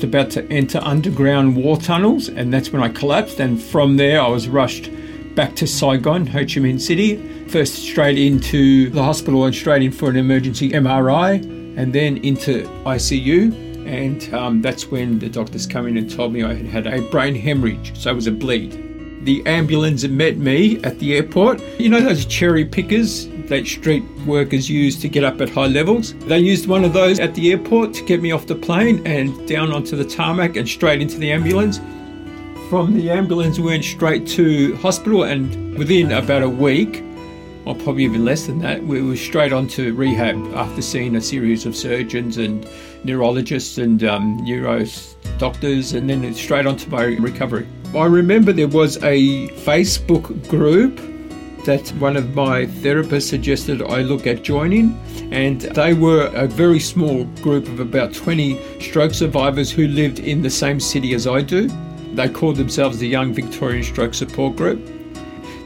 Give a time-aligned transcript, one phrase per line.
[0.00, 3.38] just about to enter underground war tunnels, and that's when I collapsed.
[3.38, 4.90] And from there, I was rushed
[5.34, 7.16] back to Saigon, Ho Chi Minh City.
[7.48, 11.42] First, straight into the hospital and straight in for an emergency MRI,
[11.76, 13.52] and then into ICU.
[13.86, 17.02] And um, that's when the doctors come in and told me I had had a
[17.10, 19.26] brain hemorrhage, so it was a bleed.
[19.26, 21.60] The ambulance met me at the airport.
[21.78, 26.14] You know those cherry pickers that street workers use to get up at high levels?
[26.14, 29.46] They used one of those at the airport to get me off the plane and
[29.46, 31.78] down onto the tarmac and straight into the ambulance.
[32.70, 37.02] From the ambulance, we went straight to hospital, and within about a week,
[37.66, 41.66] or probably even less than that, we were straight onto rehab after seeing a series
[41.66, 42.66] of surgeons and
[43.02, 44.86] neurologists and um, neuro
[45.38, 47.66] doctors, and then straight onto my recovery.
[47.96, 51.00] I remember there was a Facebook group
[51.64, 54.98] that one of my therapists suggested I look at joining,
[55.32, 60.42] and they were a very small group of about 20 stroke survivors who lived in
[60.42, 61.68] the same city as I do.
[62.14, 64.80] They called themselves the Young Victorian Stroke Support Group.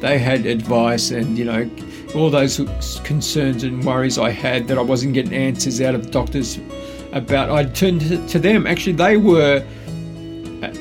[0.01, 1.71] They had advice and, you know,
[2.15, 2.59] all those
[3.05, 6.59] concerns and worries I had that I wasn't getting answers out of doctors
[7.13, 7.51] about.
[7.51, 8.67] I turned to them.
[8.67, 9.65] Actually, they were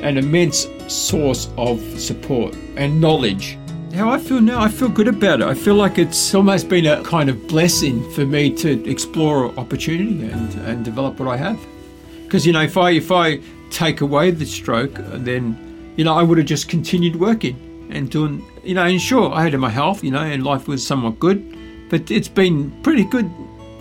[0.02, 3.58] an immense source of support and knowledge.
[3.94, 5.45] How I feel now, I feel good about it.
[5.45, 10.31] I feel like it's almost been a kind of blessing for me to explore opportunity
[10.31, 11.63] and, and develop what I have.
[12.23, 16.23] Because, you know, if I, if I take away the stroke, then, you know, I
[16.23, 20.03] would have just continued working and doing, you know, and sure, I had my health,
[20.03, 21.55] you know, and life was somewhat good,
[21.91, 23.31] but it's been pretty good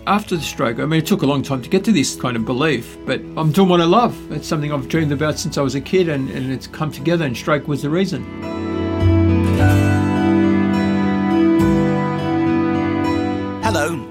[0.06, 0.78] after the stroke.
[0.78, 3.18] I mean, it took a long time to get to this kind of belief, but
[3.38, 4.14] I'm doing what I love.
[4.30, 7.24] It's something I've dreamed about since I was a kid, and, and it's come together,
[7.24, 8.61] and stroke was the reason.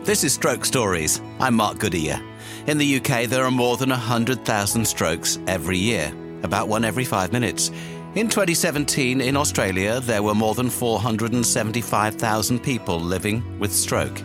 [0.04, 1.22] This is Stroke Stories.
[1.40, 2.22] I'm Mark Goodyear.
[2.68, 6.12] In the UK, there are more than 100,000 strokes every year,
[6.44, 7.70] about one every five minutes.
[8.16, 14.22] In 2017, in Australia, there were more than 475,000 people living with stroke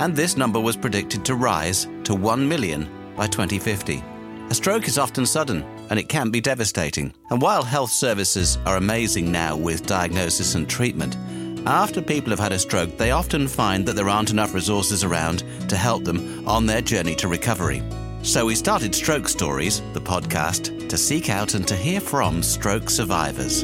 [0.00, 4.02] and this number was predicted to rise to 1 million by 2050.
[4.48, 7.12] A stroke is often sudden and it can be devastating.
[7.30, 11.16] And while health services are amazing now with diagnosis and treatment,
[11.66, 15.44] after people have had a stroke, they often find that there aren't enough resources around
[15.68, 17.82] to help them on their journey to recovery.
[18.22, 22.90] So we started Stroke Stories, the podcast, to seek out and to hear from stroke
[22.90, 23.62] survivors.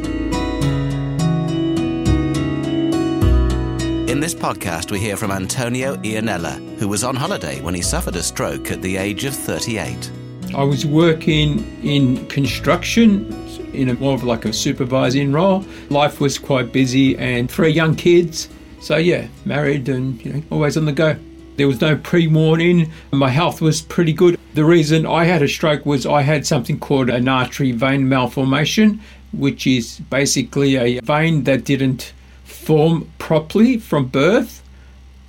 [4.09, 8.17] In this podcast, we hear from Antonio Ianella, who was on holiday when he suffered
[8.17, 10.11] a stroke at the age of 38.
[10.57, 13.31] I was working in construction
[13.75, 15.67] in a more of like a supervising role.
[15.91, 18.49] Life was quite busy and three young kids.
[18.81, 21.19] So yeah, married and you know, always on the go.
[21.57, 22.91] There was no pre-warning.
[23.13, 24.41] My health was pretty good.
[24.55, 29.03] The reason I had a stroke was I had something called an artery vein malformation,
[29.33, 32.15] which is basically a vein that didn't
[32.45, 34.63] form properly from birth.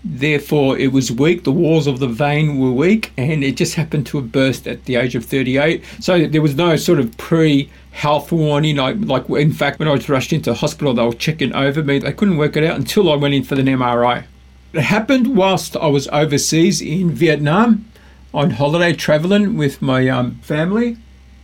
[0.10, 1.44] Therefore, it was weak.
[1.44, 4.86] The walls of the vein were weak, and it just happened to have burst at
[4.86, 5.84] the age of 38.
[6.00, 8.80] So there was no sort of pre health warning.
[8.80, 12.00] I, like, in fact, when I was rushed into hospital, they were checking over me.
[12.00, 14.24] They couldn't work it out until I went in for an MRI.
[14.72, 17.92] It happened whilst I was overseas in Vietnam
[18.34, 20.98] on holiday traveling with my um, family.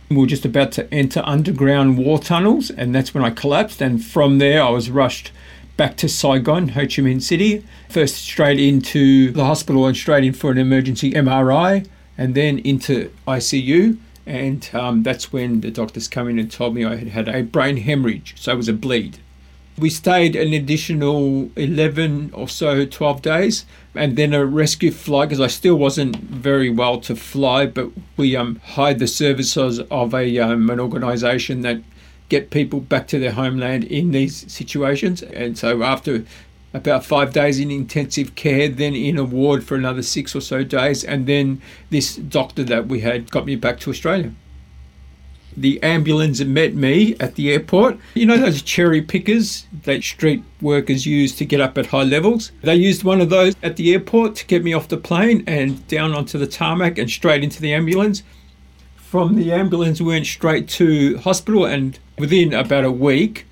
[0.08, 3.82] We were just about to enter underground war tunnels, and that's when I collapsed.
[3.82, 5.32] And from there, I was rushed
[5.76, 7.64] back to Saigon, Ho Chi Minh City.
[7.88, 11.86] First, straight into the hospital and straight in for an emergency MRI,
[12.16, 13.98] and then into ICU.
[14.26, 17.42] And um, that's when the doctors come in and told me I had had a
[17.42, 19.18] brain hemorrhage, so it was a bleed.
[19.76, 25.40] We stayed an additional 11 or so, 12 days, and then a rescue flight because
[25.40, 27.66] I still wasn't very well to fly.
[27.66, 31.82] But we um, hired the services of a um, an organisation that
[32.28, 35.22] get people back to their homeland in these situations.
[35.22, 36.24] And so after
[36.72, 40.64] about five days in intensive care, then in a ward for another six or so
[40.64, 44.32] days, and then this doctor that we had got me back to Australia.
[45.56, 47.96] The ambulance met me at the airport.
[48.14, 52.50] You know those cherry pickers that street workers use to get up at high levels?
[52.62, 55.86] They used one of those at the airport to get me off the plane and
[55.86, 58.24] down onto the tarmac and straight into the ambulance
[59.14, 63.46] from the ambulance, we went straight to hospital, and within about a week,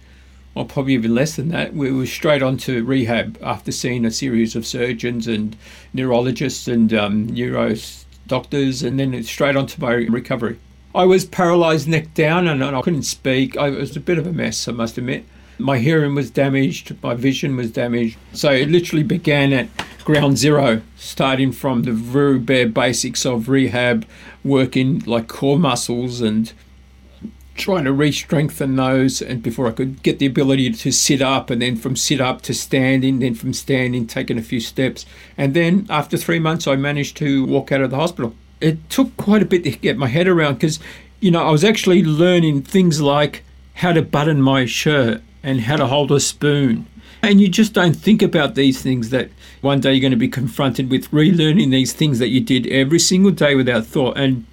[0.55, 4.11] or probably even less than that, we were straight on to rehab after seeing a
[4.11, 5.57] series of surgeons and
[5.95, 7.75] neurologists and um, neuro
[8.27, 10.59] doctors, and then straight on to my recovery.
[10.95, 13.57] I was paralyzed neck down and I couldn't speak.
[13.57, 15.25] I, was a bit of a mess, I must admit.
[15.59, 18.19] My hearing was damaged, my vision was damaged.
[18.33, 19.69] So it literally began at
[20.05, 24.07] ground zero, starting from the very bare basics of rehab,
[24.45, 26.53] working like core muscles and
[27.63, 31.63] trying to re-strengthen those and before I could get the ability to sit up and
[31.63, 35.07] then from sit up to standing then from standing taking a few steps.
[35.37, 38.35] And then after 3 months I managed to walk out of the hospital.
[38.61, 40.79] It took quite a bit to get my head around because
[41.21, 43.45] you know I was actually learning things like
[43.75, 46.87] how to button my shirt and how to hold a spoon.
[47.25, 49.31] And you just don't think about these things that
[49.61, 52.99] one day you're going to be confronted with relearning these things that you did every
[52.99, 54.19] single day without thought.
[54.19, 54.45] And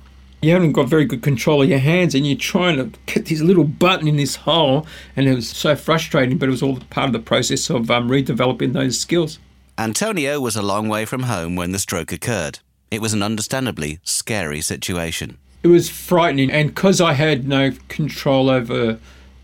[0.41, 3.41] you haven't got very good control of your hands and you're trying to get this
[3.41, 4.87] little button in this hole.
[5.15, 8.09] And it was so frustrating but it was all part of the process of um,
[8.09, 9.39] redeveloping those skills.
[9.77, 12.59] Antonio was a long way from home when the stroke occurred.
[12.91, 15.37] It was an understandably scary situation.
[15.61, 18.97] It was frightening and because i had no control over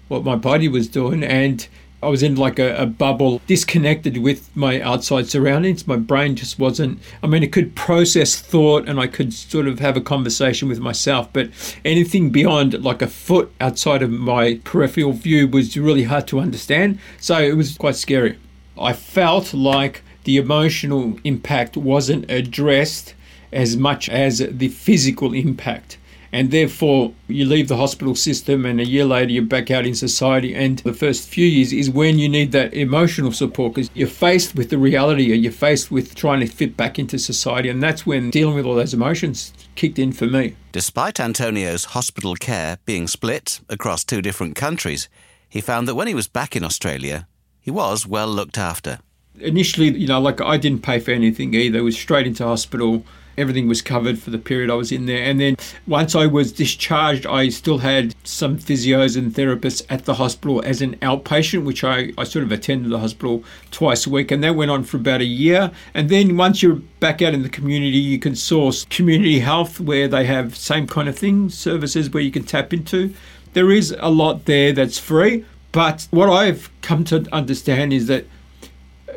[0.08, 1.68] what my body was doing and
[2.06, 5.88] I was in like a, a, bubble, disconnected with my outside surroundings.
[5.88, 9.80] My brain just wasn't, I mean, it could process thought and I could sort of
[9.80, 11.50] have a conversation with myself, but
[11.84, 17.00] anything beyond like a foot outside of my peripheral view was really hard to understand.
[17.20, 18.38] So it was quite scary.
[18.80, 23.16] I felt like the emotional impact wasn't addressed
[23.52, 25.98] as much as the physical impact
[26.36, 29.96] and therefore you leave the hospital system and a year later you're back out in
[29.96, 30.54] society.
[30.54, 34.54] And the first few years is when you need that emotional support because you're faced
[34.54, 37.70] with the reality or you're faced with trying to fit back into society.
[37.70, 40.58] And that's when dealing with all those emotions kicked in for me.
[40.74, 45.08] Despite antonio's hospital care being split across two different countries
[45.48, 47.30] he found that when he was back in australia
[47.62, 49.00] he was well looked after.
[49.40, 51.80] Initially you know like i didn't pay for anything either.
[51.80, 53.06] It was straight into hospital
[53.38, 55.24] everything was covered for the period I was in there.
[55.24, 60.16] And then once I was discharged, I still had some physios and therapists at the
[60.16, 64.32] hospital as an outpatient, which I, I sort of attended the hospital twice a week.
[64.32, 65.72] And that went on for about a year.
[65.94, 70.08] And then once you're back out in the community, you can source community health where
[70.08, 73.14] they have same kind of thing, services where you can tap into.
[73.54, 75.46] There is a lot there that's free.
[75.72, 78.26] But what I've come to understand is that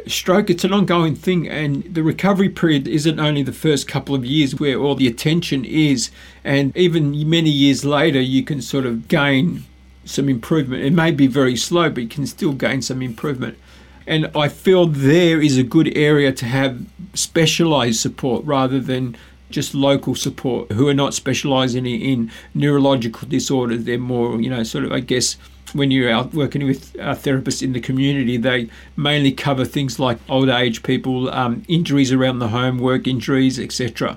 [0.07, 4.25] stroke, it's an ongoing thing, and the recovery period isn't only the first couple of
[4.25, 6.11] years where all the attention is,
[6.45, 9.65] and even many years later, you can sort of gain
[10.05, 10.83] some improvement.
[10.85, 13.59] It may be very slow, but you can still gain some improvement.
[14.07, 19.17] And I feel there is a good area to have specialized support rather than
[19.51, 23.85] just local support who are not specializing in neurological disorders.
[23.85, 25.37] They're more, you know, sort of, I guess,
[25.75, 30.49] when you're out working with therapists in the community, they mainly cover things like old
[30.49, 34.17] age people, um, injuries around the home, work injuries, etc.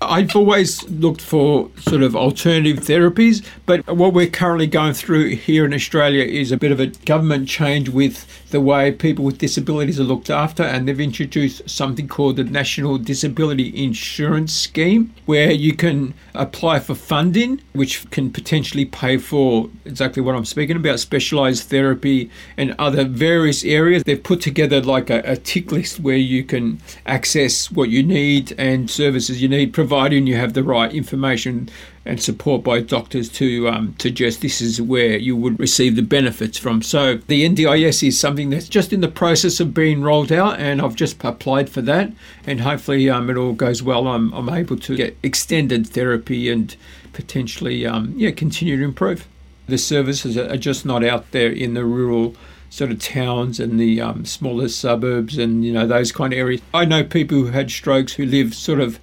[0.00, 5.64] I've always looked for sort of alternative therapies, but what we're currently going through here
[5.64, 9.98] in Australia is a bit of a government change with the way people with disabilities
[9.98, 15.74] are looked after, and they've introduced something called the National Disability Insurance Scheme, where you
[15.74, 21.68] can apply for funding, which can potentially pay for exactly what I'm speaking about specialized
[21.68, 24.04] therapy and other various areas.
[24.04, 28.54] They've put together like a, a tick list where you can access what you need
[28.56, 31.66] and services you need providing you have the right information
[32.04, 36.58] and support by doctors to um, suggest this is where you would receive the benefits
[36.58, 36.82] from.
[36.82, 40.82] So the NDIS is something that's just in the process of being rolled out, and
[40.82, 42.12] I've just applied for that,
[42.46, 44.08] and hopefully um, it all goes well.
[44.08, 46.76] I'm, I'm able to get extended therapy and
[47.14, 49.26] potentially um, yeah continue to improve.
[49.68, 52.36] The services are just not out there in the rural
[52.70, 56.60] sort of towns and the um, smaller suburbs and you know those kind of areas.
[56.74, 59.00] I know people who had strokes who live sort of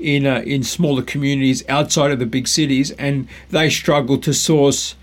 [0.00, 4.94] in uh, in smaller communities outside of the big cities, and they struggle to source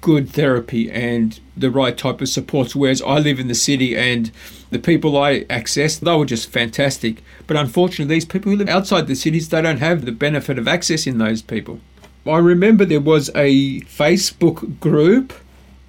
[0.00, 2.76] good therapy and the right type of supports.
[2.76, 4.30] Whereas I live in the city, and
[4.70, 7.22] the people I access, they were just fantastic.
[7.46, 10.66] But unfortunately, these people who live outside the cities, they don't have the benefit of
[10.66, 11.80] accessing those people.
[12.26, 15.32] I remember there was a Facebook group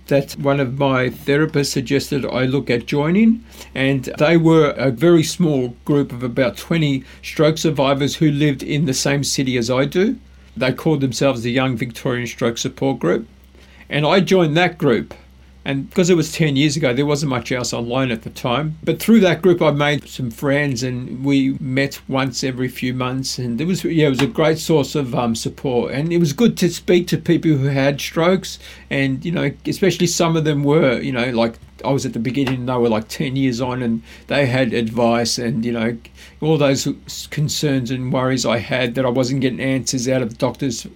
[0.07, 3.43] that one of my therapists suggested I look at joining.
[3.73, 8.85] And they were a very small group of about 20 stroke survivors who lived in
[8.85, 10.17] the same city as I do.
[10.55, 13.27] They called themselves the Young Victorian Stroke Support Group.
[13.89, 15.13] And I joined that group
[15.67, 18.77] and because it was 10 years ago, there wasn't much else online at the time.
[18.85, 23.37] But through that group, I made some friends and we met once every few months.
[23.37, 25.91] And it was, yeah, it was a great source of um, support.
[25.91, 28.59] And it was good to speak to people who had strokes.
[28.89, 32.19] And, you know, especially some of them were, you know, like I was at the
[32.19, 35.97] beginning, and they were like 10 years on and they had advice and, you know,
[36.39, 36.87] all those
[37.29, 40.87] concerns and worries I had that I wasn't getting answers out of doctors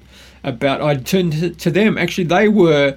[0.46, 0.82] about.
[0.82, 1.98] I turned to them.
[1.98, 2.96] Actually, they were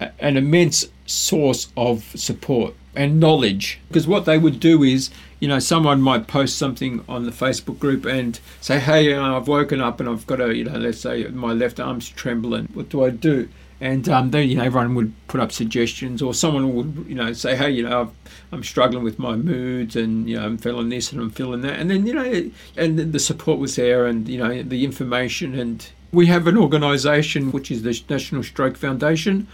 [0.00, 2.74] an immense source of support.
[2.98, 3.78] and knowledge.
[3.88, 7.78] Because what they would do is, you know, someone might post something on the Facebook
[7.78, 10.78] group and say, hey, you know, I've woken up and I've got a, you know,
[10.78, 12.68] let's say my left arm's trembling.
[12.74, 13.48] What do I do?
[13.80, 17.32] And um, then, you know, everyone would put up suggestions, or someone would, you know,
[17.32, 18.10] say, hey, you know, I've,
[18.50, 21.78] I'm struggling with my moods, and you know, I'm feeling this and I'm feeling that,
[21.78, 25.88] and then, you know, and the support was there, and you know, the information, and
[26.10, 29.46] we have an organisation which is the National Stroke Foundation.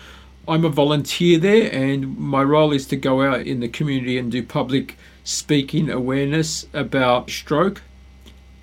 [0.47, 4.31] I'm a volunteer there, and my role is to go out in the community and
[4.31, 7.83] do public speaking awareness about stroke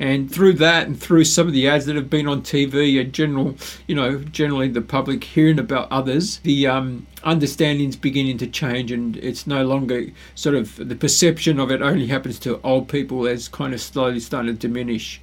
[0.01, 3.13] and through that and through some of the ads that have been on TV and
[3.13, 8.91] general, you know, generally the public hearing about others, the um, understanding's beginning to change
[8.91, 13.27] and it's no longer sort of the perception of it only happens to old people
[13.27, 15.21] as kind of slowly starting to diminish.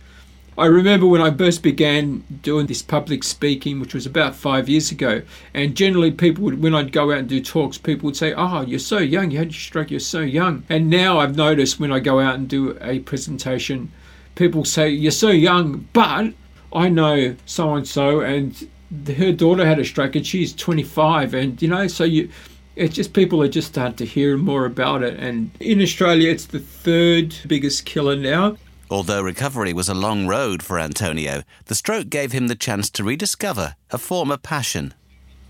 [0.58, 4.90] I remember when I first began doing this public speaking, which was about five years
[4.90, 5.22] ago,
[5.54, 8.62] and generally people would, when I'd go out and do talks, people would say, Oh,
[8.62, 10.64] you're so young, you had your stroke, you're so young.
[10.68, 13.92] And now I've noticed when I go out and do a presentation,
[14.34, 16.32] people say, You're so young, but
[16.72, 18.68] I know so and so, and
[19.06, 21.34] her daughter had a stroke and she's 25.
[21.34, 22.30] And, you know, so you.
[22.74, 25.18] It's just people are just starting to hear more about it.
[25.18, 28.56] And in Australia, it's the third biggest killer now.
[28.90, 33.04] Although recovery was a long road for Antonio, the stroke gave him the chance to
[33.04, 34.94] rediscover a former passion.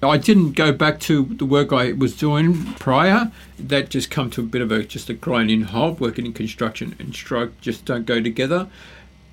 [0.02, 3.30] I didn't go back to the work I was doing prior.
[3.59, 6.00] That just come to a bit of a just a grinding halt.
[6.00, 8.68] Working in construction and stroke just don't go together.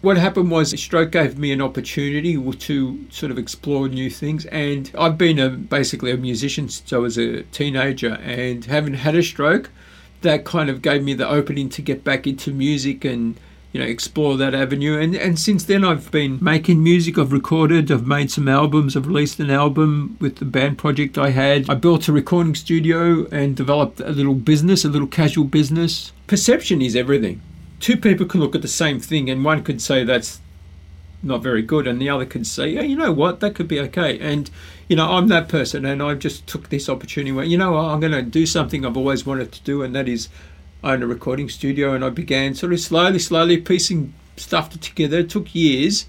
[0.02, 4.92] What happened was stroke gave me an opportunity to sort of explore new things, and
[4.98, 9.24] I've been a, basically a musician since I was a teenager, and having had a
[9.24, 9.72] stroke,
[10.22, 13.40] that kind of gave me the opening to get back into music and
[13.76, 14.98] you know explore that avenue.
[14.98, 17.18] And and since then I've been making music.
[17.18, 21.32] I've recorded I've made some albums I've released an album with the band project I
[21.32, 21.70] had.
[21.70, 26.14] I built a recording studio and developed a little business a little casual business.
[26.26, 27.42] Perception is everything.
[27.82, 30.40] Two people can look at the same thing and one could say that's
[31.22, 33.42] not very good and the other could say you know what?
[33.42, 34.18] That could be okay.
[34.20, 34.50] And
[34.88, 38.00] you know i'm that person and i just took this opportunity where you know i'm
[38.00, 40.30] going to do something i've always wanted to do and that is
[40.86, 45.20] own a recording studio, and I began sort of slowly, slowly piecing stuff together.
[45.20, 46.06] It took years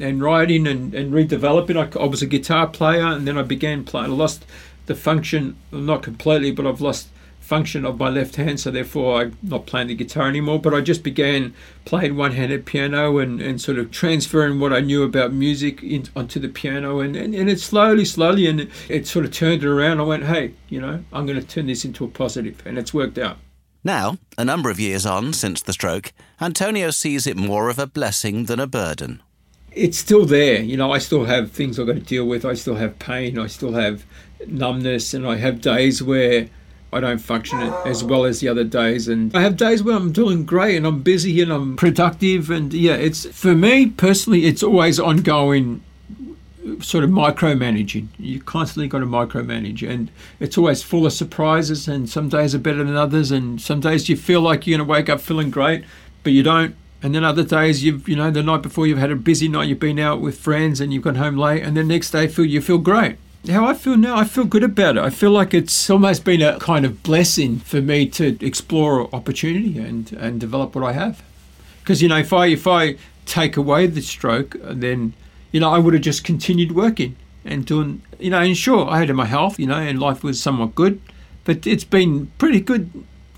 [0.00, 1.76] and writing and, and redeveloping.
[1.76, 4.12] I, I was a guitar player, and then I began playing.
[4.12, 4.44] I lost
[4.86, 7.08] the function, not completely, but I've lost
[7.40, 10.58] function of my left hand, so therefore I'm not playing the guitar anymore.
[10.60, 15.02] But I just began playing one-handed piano and, and sort of transferring what I knew
[15.02, 19.06] about music in, onto the piano, and, and, and it slowly, slowly, and it, it
[19.06, 20.00] sort of turned it around.
[20.00, 22.92] I went, hey, you know, I'm going to turn this into a positive, and it's
[22.92, 23.38] worked out.
[23.86, 27.86] Now, a number of years on since the stroke, Antonio sees it more of a
[27.86, 29.22] blessing than a burden.
[29.72, 30.62] It's still there.
[30.62, 32.46] You know, I still have things I've got to deal with.
[32.46, 33.38] I still have pain.
[33.38, 34.06] I still have
[34.46, 35.12] numbness.
[35.12, 36.48] And I have days where
[36.94, 39.06] I don't function as well as the other days.
[39.06, 42.50] And I have days where I'm doing great and I'm busy and I'm productive.
[42.50, 45.82] And yeah, it's for me personally, it's always ongoing
[46.84, 48.08] sort of micromanaging.
[48.18, 51.88] You constantly got to micromanage, and it's always full of surprises.
[51.88, 54.86] And some days are better than others, and some days you feel like you're going
[54.86, 55.84] to wake up feeling great,
[56.22, 56.76] but you don't.
[57.02, 59.68] And then other days you've you know the night before you've had a busy night,
[59.68, 62.44] you've been out with friends, and you've gone home late, and the next day feel
[62.44, 63.16] you feel great.
[63.48, 65.02] How I feel now, I feel good about it.
[65.02, 69.78] I feel like it's almost been a kind of blessing for me to explore opportunity
[69.78, 71.22] and and develop what I have.
[71.80, 75.12] Because you know, if I if I take away the stroke, then
[75.54, 78.98] you know, I would have just continued working and doing, you know, and sure, I
[78.98, 81.00] had my health, you know, and life was somewhat good,
[81.44, 82.90] but it's been pretty good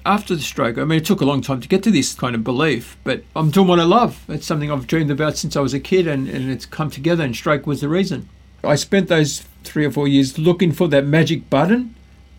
[0.06, 0.78] after the stroke.
[0.78, 3.22] I mean, it took a long time to get to this kind of belief, but
[3.36, 4.24] I'm doing what I love.
[4.30, 7.22] It's something I've dreamed about since I was a kid, and, and it's come together,
[7.22, 8.30] and stroke was the reason.
[8.64, 11.94] I spent those three or four years looking for that magic button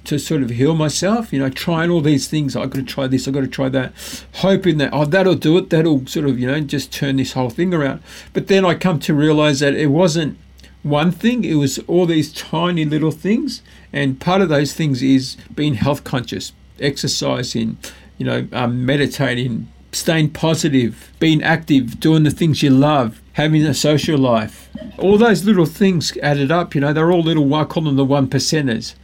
[0.08, 2.56] to sort of heal myself, you know, trying all these things.
[2.56, 3.94] I've got to try this, I've got to try that,
[4.36, 7.50] hoping that, oh, that'll do it, that'll sort of, you know, just turn this whole
[7.50, 8.02] thing around.
[8.34, 10.38] But then I come to realize that it wasn't
[10.84, 13.62] one thing, it was all these tiny little things.
[13.92, 17.78] And part of those things is being health conscious, exercising,
[18.18, 23.74] you know, um, meditating, staying positive, being active, doing the things you love, having a
[23.74, 24.70] social life.
[24.98, 28.06] All those little things added up, you know, they're all little, I call them the
[28.06, 28.96] one percenters.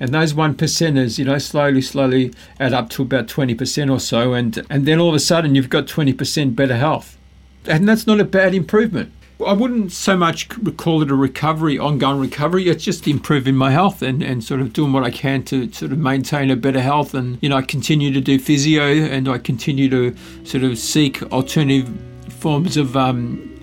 [0.00, 4.32] And those one percenters, you know, slowly, slowly add up to about 20% or so.
[4.34, 7.16] And, and then all of a sudden you've got 20% better health.
[7.66, 9.12] And that's not a bad improvement.
[9.44, 12.68] I wouldn't so much call it a recovery, ongoing recovery.
[12.68, 15.92] It's just improving my health and, and sort of doing what I can to sort
[15.92, 17.14] of maintain a better health.
[17.14, 21.22] And, you know, I continue to do physio and I continue to sort of seek
[21.32, 21.92] alternative
[22.28, 23.53] forms of um,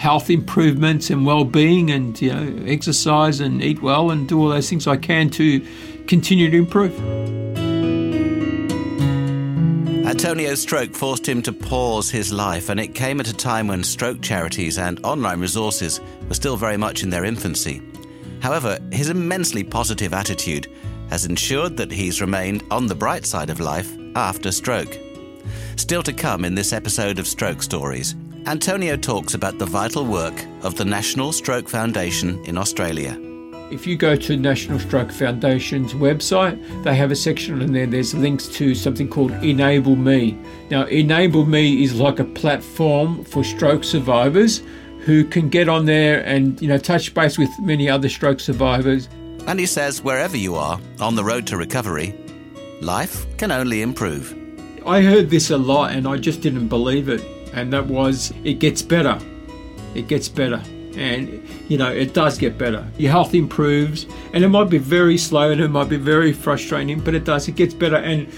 [0.00, 4.68] health improvements and well-being and you know exercise and eat well and do all those
[4.70, 5.60] things I can to
[6.06, 6.98] continue to improve.
[10.06, 13.84] Antonio's stroke forced him to pause his life, and it came at a time when
[13.84, 17.82] stroke charities and online resources were still very much in their infancy.
[18.40, 20.66] However, his immensely positive attitude
[21.10, 24.98] has ensured that he's remained on the bright side of life after stroke.
[25.76, 28.14] Still to come in this episode of Stroke Stories,
[28.50, 33.16] Antonio talks about the vital work of the National Stroke Foundation in Australia.
[33.70, 37.86] If you go to National Stroke Foundation's website, they have a section in there.
[37.86, 40.36] There's links to something called Enable Me.
[40.68, 44.64] Now, Enable Me is like a platform for stroke survivors
[45.02, 49.08] who can get on there and you know touch base with many other stroke survivors.
[49.46, 52.18] And he says wherever you are on the road to recovery,
[52.80, 54.36] life can only improve.
[54.84, 57.22] I heard this a lot and I just didn't believe it.
[57.52, 59.18] And that was it gets better.
[59.94, 60.62] It gets better.
[60.96, 62.86] And you know it does get better.
[62.98, 64.06] Your health improves.
[64.32, 67.48] And it might be very slow and it might be very frustrating but it does.
[67.48, 67.96] It gets better.
[67.96, 68.28] And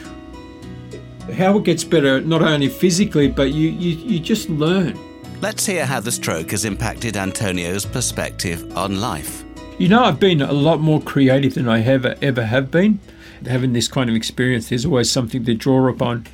[1.35, 4.99] how it gets better not only physically but you you, you just learn.
[5.41, 9.45] Let's hear how the stroke has impacted antonio's perspective on life.
[9.79, 13.01] You know i've been a lot more creative than i ever ever have been.
[13.47, 16.27] Having this kind of experience there's always something to draw upon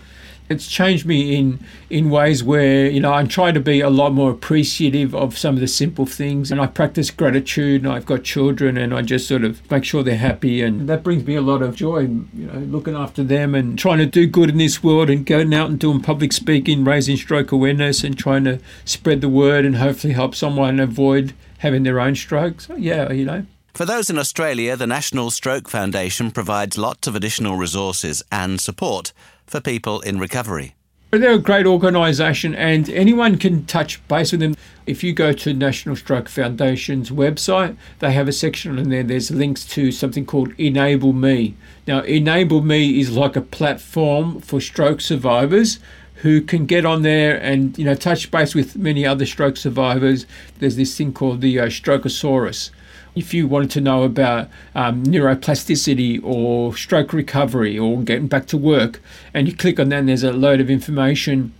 [0.49, 4.13] it's changed me in in ways where you know I'm trying to be a lot
[4.13, 7.85] more appreciative of some of the simple things, and I practice gratitude.
[7.85, 11.03] And I've got children, and I just sort of make sure they're happy, and that
[11.03, 12.01] brings me a lot of joy.
[12.01, 15.53] You know, looking after them and trying to do good in this world, and going
[15.53, 19.77] out and doing public speaking, raising stroke awareness, and trying to spread the word, and
[19.77, 22.67] hopefully help someone avoid having their own strokes.
[22.67, 23.47] So yeah, you know.
[23.79, 29.13] For those in Australia, the National Stroke Foundation provides lots of additional resources and support
[29.47, 30.75] for people in recovery.
[31.13, 34.57] They're a great organisation and anyone can touch base with them.
[34.89, 39.05] If you go to National Stroke Foundation's website, they have a section in there.
[39.05, 41.55] There's links to something called Enable Me.
[41.87, 45.79] Now, Enable Me is like a platform for stroke survivors
[46.15, 50.27] who can get on there and you know touch base with many other stroke survivors.
[50.59, 52.71] There's this thing called the uh, Strokeosaurus
[53.19, 58.57] if you wanted to know about um, neuroplasticity or stroke recovery or getting back to
[58.57, 59.01] work,
[59.35, 61.53] and you click on that, and there's a load of information.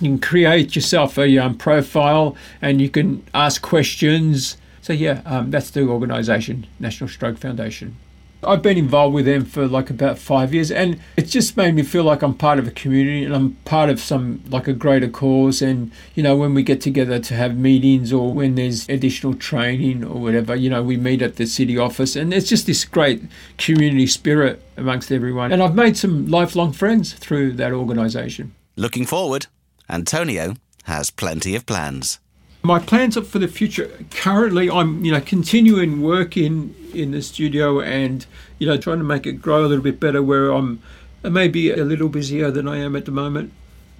[0.00, 4.56] You can create yourself a um, profile and you can ask questions.
[4.82, 7.96] So, yeah, um, that's the organisation, National Stroke Foundation.
[8.42, 11.82] I've been involved with them for like about five years, and it's just made me
[11.82, 15.08] feel like I'm part of a community and I'm part of some like a greater
[15.08, 15.62] cause.
[15.62, 20.04] And you know, when we get together to have meetings or when there's additional training
[20.04, 23.22] or whatever, you know, we meet at the city office, and it's just this great
[23.58, 25.52] community spirit amongst everyone.
[25.52, 28.54] And I've made some lifelong friends through that organisation.
[28.76, 29.46] Looking forward,
[29.88, 32.20] Antonio has plenty of plans.
[32.66, 33.88] My plans for the future.
[34.10, 38.26] Currently, I'm you know continuing work in in the studio and
[38.58, 40.20] you know trying to make it grow a little bit better.
[40.20, 40.82] Where I'm
[41.22, 43.52] maybe a little busier than I am at the moment,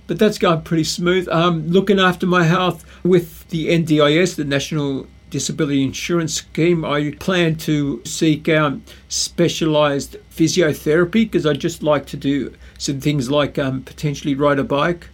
[0.08, 1.28] but that's going pretty smooth.
[1.28, 6.84] Um, looking after my health with the NDIS, the National Disability Insurance Scheme.
[6.84, 13.30] I plan to seek out specialised physiotherapy because I just like to do some things
[13.30, 15.06] like um, potentially ride a bike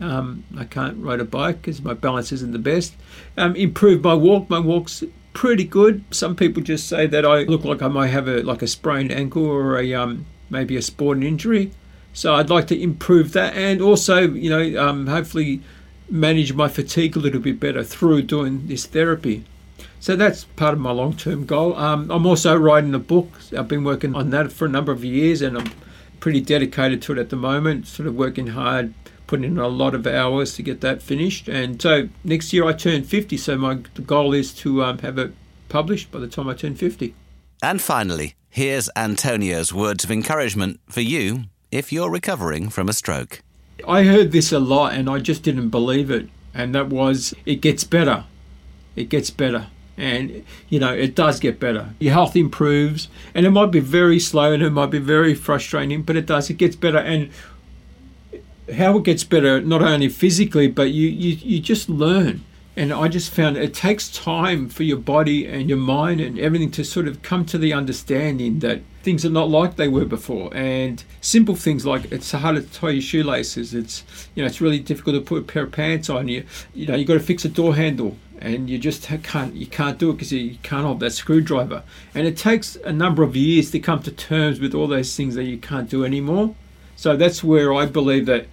[0.00, 2.94] um, I can't ride a bike because my balance isn't the best.
[3.36, 4.50] Um, improve my walk.
[4.50, 6.04] My walk's pretty good.
[6.10, 9.12] Some people just say that I look like I might have a like a sprained
[9.12, 11.72] ankle or a um, maybe a sporting injury.
[12.12, 15.60] So I'd like to improve that and also you know um, hopefully
[16.10, 19.44] manage my fatigue a little bit better through doing this therapy.
[20.00, 21.74] So that's part of my long-term goal.
[21.76, 23.32] Um, I'm also writing a book.
[23.56, 25.72] I've been working on that for a number of years and I'm
[26.20, 27.86] pretty dedicated to it at the moment.
[27.86, 28.92] Sort of working hard
[29.26, 31.48] putting in a lot of hours to get that finished.
[31.48, 35.32] And so next year I turn 50, so my goal is to um, have it
[35.68, 37.14] published by the time I turn 50.
[37.62, 43.42] And finally, here's Antonio's words of encouragement for you if you're recovering from a stroke.
[43.88, 46.28] I heard this a lot and I just didn't believe it.
[46.52, 48.24] And that was, it gets better.
[48.94, 49.68] It gets better.
[49.96, 51.90] And, you know, it does get better.
[51.98, 53.08] Your health improves.
[53.34, 56.50] And it might be very slow and it might be very frustrating, but it does.
[56.50, 56.98] It gets better.
[56.98, 57.30] And
[58.72, 62.44] how it gets better not only physically but you, you you just learn.
[62.76, 66.72] And i just found it takes time for your body and your mind and everything
[66.72, 70.50] to sort of come to the understanding that things are not like they were before.
[70.56, 73.74] And simple things like it's hard to tie your shoelaces.
[73.74, 74.02] It's
[74.34, 76.44] you know it's really difficult to put a pair of pants on you.
[76.74, 79.98] You know you got to fix a door handle and you just can't you can't
[79.98, 81.82] do it because you can't hold that screwdriver.
[82.14, 85.34] And it takes a number of years to come to terms with all those things
[85.36, 86.54] that you can't do anymore.
[86.96, 88.46] So that's where i believe that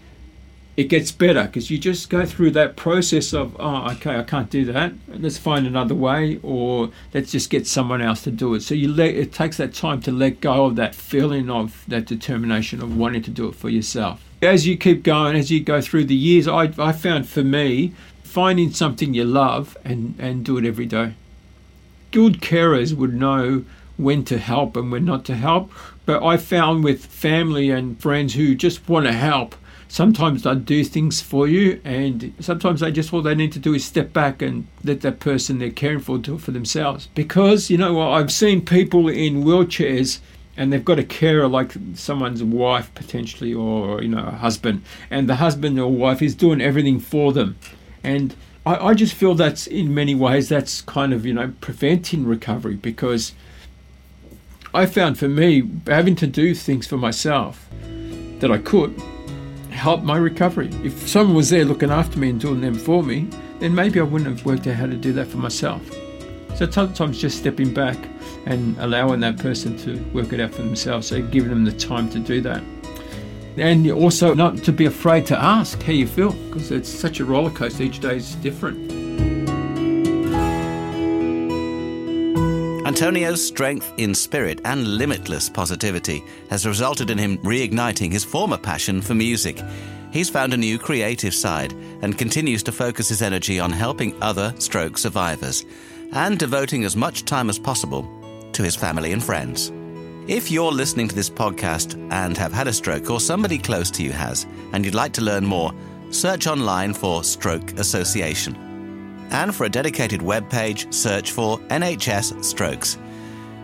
[0.78, 4.50] it gets better because you just go through that process of, oh, okay, I can't
[4.50, 4.94] do that.
[5.08, 8.62] Let's find another way, or let's just get someone else to do it.
[8.62, 12.06] So you let it takes that time to let go of that feeling of that
[12.06, 14.24] determination of wanting to do it for yourself.
[14.42, 17.94] As you keep going, as you go through the years, I, I found for me
[18.24, 21.16] finding something you love and, and do it every day.
[22.12, 23.66] Good carers would know
[23.98, 25.72] when to help and when not to help.
[26.06, 29.56] But I found with family and friends who just want to help,
[29.92, 33.74] sometimes they do things for you, and sometimes they just all they need to do
[33.74, 37.10] is step back and let that person they're caring for do it for themselves.
[37.14, 40.20] Because you know what, I've seen people in wheelchairs
[40.56, 44.82] and they've got a carer like someone's wife potentially or you know a husband.
[45.10, 47.58] And the husband or wife is doing everything for them.
[48.02, 48.34] And
[48.66, 52.76] I, I just feel that's in many ways that's kind of you know preventing recovery.
[52.76, 53.34] Because
[54.74, 57.68] I found for me having to do things for myself
[58.40, 58.96] that I could
[59.82, 60.70] help my recovery.
[60.84, 63.28] If someone was there looking after me and doing them for me,
[63.60, 65.82] then maybe I wouldn't have worked out how to do that for myself.
[66.56, 67.98] So sometimes just stepping back
[68.46, 72.12] and allowing that person to work it out for themselves, so giving them the time
[72.12, 72.62] to do that.
[73.58, 77.26] And also not to be afraid to ask how you feel, because it's such a
[77.26, 77.82] roller coaster.
[77.82, 79.01] Each day is different.
[82.92, 89.02] Antonio's strength in spirit and limitless positivity has resulted in him reigniting his former passion
[89.02, 89.62] for music.
[90.12, 94.54] He's found a new creative side and continues to focus his energy on helping other
[94.60, 95.64] stroke survivors
[96.12, 98.06] and devoting as much time as possible
[98.52, 99.72] to his family and friends.
[100.28, 104.04] If you're listening to this podcast and have had a stroke or somebody close to
[104.04, 105.72] you has, and you'd like to learn more,
[106.10, 108.71] search online for Stroke Association
[109.32, 112.98] and for a dedicated web page, search for NHS Strokes.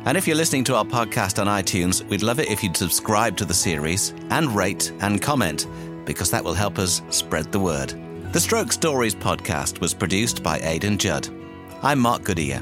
[0.06, 3.36] And if you're listening to our podcast on iTunes, we'd love it if you'd subscribe
[3.38, 5.68] to the series and rate and comment,
[6.06, 7.94] because that will help us spread the word.
[8.32, 11.28] The Stroke Stories podcast was produced by Aidan Judd.
[11.82, 12.62] I'm Mark Goodyear.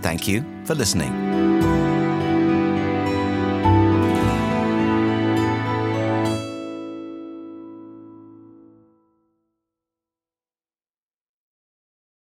[0.00, 1.21] Thank you for listening.